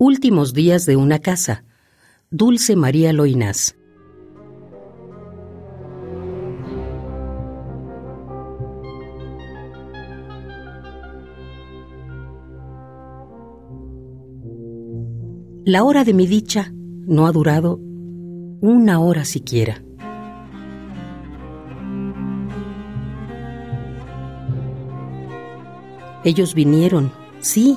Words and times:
Últimos 0.00 0.54
días 0.54 0.86
de 0.86 0.94
una 0.94 1.18
casa. 1.18 1.64
Dulce 2.30 2.76
María 2.76 3.12
Loinás. 3.12 3.76
La 15.64 15.82
hora 15.82 16.04
de 16.04 16.14
mi 16.14 16.28
dicha 16.28 16.72
no 16.72 17.26
ha 17.26 17.32
durado 17.32 17.80
una 18.60 19.00
hora 19.00 19.24
siquiera. 19.24 19.82
Ellos 26.22 26.54
vinieron, 26.54 27.10
sí, 27.40 27.76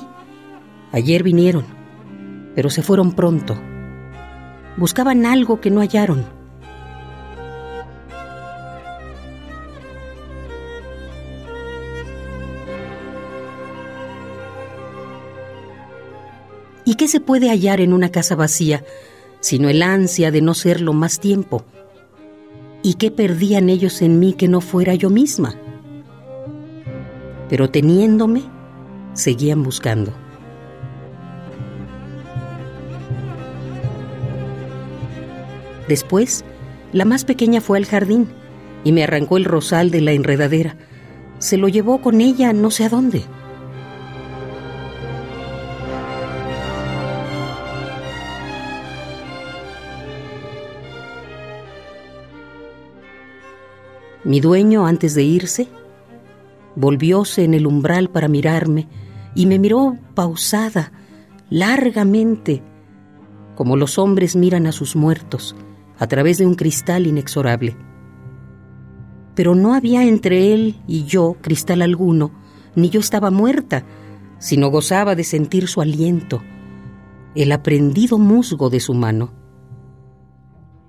ayer 0.92 1.24
vinieron 1.24 1.81
pero 2.54 2.70
se 2.70 2.82
fueron 2.82 3.12
pronto. 3.12 3.56
Buscaban 4.76 5.26
algo 5.26 5.60
que 5.60 5.70
no 5.70 5.80
hallaron. 5.80 6.24
¿Y 16.84 16.96
qué 16.96 17.06
se 17.08 17.20
puede 17.20 17.48
hallar 17.48 17.80
en 17.80 17.92
una 17.92 18.10
casa 18.10 18.34
vacía 18.34 18.84
sino 19.40 19.68
el 19.68 19.82
ansia 19.82 20.30
de 20.30 20.40
no 20.40 20.54
serlo 20.54 20.92
más 20.92 21.18
tiempo? 21.18 21.64
¿Y 22.82 22.94
qué 22.94 23.10
perdían 23.10 23.70
ellos 23.70 24.02
en 24.02 24.18
mí 24.18 24.34
que 24.34 24.48
no 24.48 24.60
fuera 24.60 24.94
yo 24.94 25.10
misma? 25.10 25.54
Pero 27.48 27.70
teniéndome, 27.70 28.42
seguían 29.14 29.62
buscando. 29.62 30.12
Después, 35.88 36.44
la 36.92 37.04
más 37.04 37.24
pequeña 37.24 37.60
fue 37.60 37.78
al 37.78 37.86
jardín 37.86 38.28
y 38.84 38.92
me 38.92 39.04
arrancó 39.04 39.36
el 39.36 39.44
rosal 39.44 39.90
de 39.90 40.00
la 40.00 40.12
enredadera. 40.12 40.76
Se 41.38 41.56
lo 41.56 41.68
llevó 41.68 42.00
con 42.00 42.20
ella 42.20 42.52
no 42.52 42.70
sé 42.70 42.84
a 42.84 42.88
dónde. 42.88 43.24
Mi 54.24 54.40
dueño, 54.40 54.86
antes 54.86 55.16
de 55.16 55.24
irse, 55.24 55.66
volvióse 56.76 57.42
en 57.42 57.54
el 57.54 57.66
umbral 57.66 58.08
para 58.08 58.28
mirarme 58.28 58.86
y 59.34 59.46
me 59.46 59.58
miró 59.58 59.98
pausada, 60.14 60.92
largamente, 61.50 62.62
como 63.56 63.76
los 63.76 63.98
hombres 63.98 64.36
miran 64.36 64.68
a 64.68 64.72
sus 64.72 64.94
muertos 64.94 65.56
a 66.02 66.08
través 66.08 66.38
de 66.38 66.46
un 66.46 66.56
cristal 66.56 67.06
inexorable. 67.06 67.76
Pero 69.36 69.54
no 69.54 69.72
había 69.72 70.02
entre 70.02 70.52
él 70.52 70.74
y 70.88 71.04
yo 71.04 71.36
cristal 71.40 71.80
alguno, 71.80 72.32
ni 72.74 72.90
yo 72.90 72.98
estaba 72.98 73.30
muerta, 73.30 73.84
sino 74.40 74.68
gozaba 74.68 75.14
de 75.14 75.22
sentir 75.22 75.68
su 75.68 75.80
aliento, 75.80 76.42
el 77.36 77.52
aprendido 77.52 78.18
musgo 78.18 78.68
de 78.68 78.80
su 78.80 78.94
mano. 78.94 79.32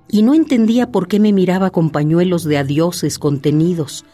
Y 0.09 0.23
no 0.23 0.33
entendía 0.33 0.91
por 0.91 1.07
qué 1.07 1.19
me 1.19 1.31
miraba 1.31 1.69
con 1.69 1.91
pañuelos 1.91 2.43
de 2.43 2.57
adioses 2.57 3.19
contenidos, 3.19 4.05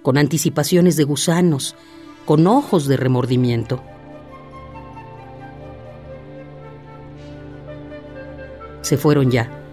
con 0.00 0.16
anticipaciones 0.16 0.96
de 0.96 1.04
gusanos, 1.04 1.76
con 2.24 2.46
ojos 2.46 2.86
de 2.86 2.96
remordimiento. 2.96 3.82
Se 8.80 8.96
fueron 8.96 9.30
ya 9.30 9.64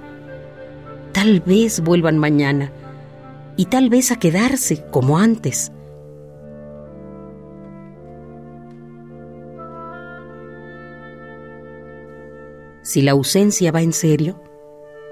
Tal 1.24 1.40
vez 1.40 1.80
vuelvan 1.80 2.18
mañana 2.18 2.70
y 3.56 3.68
tal 3.68 3.90
vez 3.90 4.12
a 4.12 4.18
quedarse 4.18 4.84
como 4.92 5.18
antes. 5.18 5.72
Si 12.82 13.02
la 13.02 13.12
ausencia 13.12 13.72
va 13.72 13.82
en 13.82 13.94
serio, 13.94 14.44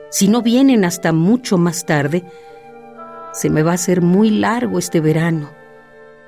si 0.10 0.28
no 0.28 0.42
vienen 0.42 0.84
hasta 0.84 1.14
mucho 1.14 1.58
más 1.58 1.86
tarde, 1.86 2.26
se 3.32 3.50
me 3.50 3.64
va 3.64 3.72
a 3.72 3.76
hacer 3.76 4.02
muy 4.02 4.32
largo 4.32 4.80
este 4.80 5.00
verano, 5.00 5.50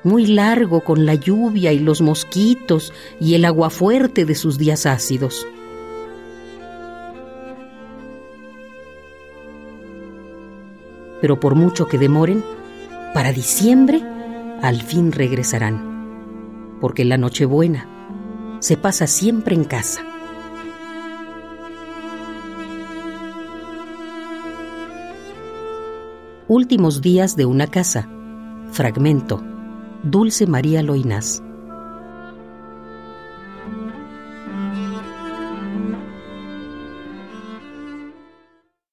muy 0.03 0.27
largo 0.27 0.79
con 0.79 1.05
la 1.05 1.15
lluvia 1.15 1.73
y 1.73 1.79
los 1.79 1.99
mosquitos 1.99 2.93
y 3.19 3.33
el 3.33 3.43
agua 3.43 3.69
fuerte 3.69 4.23
de 4.23 4.35
sus 4.35 4.57
días 4.57 4.85
ácidos. 4.85 5.45
Pero 11.23 11.39
por 11.39 11.55
mucho 11.55 11.87
que 11.87 11.97
demoren, 11.97 12.43
para 13.13 13.31
diciembre 13.31 14.03
al 14.61 14.81
fin 14.81 15.13
regresarán, 15.13 16.75
porque 16.81 17.05
la 17.05 17.17
Nochebuena 17.17 18.57
se 18.59 18.75
pasa 18.75 19.07
siempre 19.07 19.55
en 19.55 19.63
casa. 19.63 20.01
Últimos 26.49 26.99
días 26.99 27.37
de 27.37 27.45
una 27.45 27.67
casa. 27.67 28.09
Fragmento. 28.73 29.41
Dulce 30.03 30.45
María 30.45 30.83
Loinás. 30.83 31.41